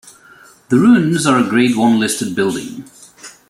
The 0.69 0.77
ruins 0.79 1.27
are 1.27 1.37
a 1.37 1.47
Grade 1.47 1.75
One 1.77 1.99
listed 1.99 2.35
building. 2.35 2.85